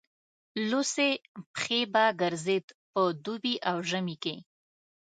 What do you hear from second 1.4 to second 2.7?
پښې به ګرځېد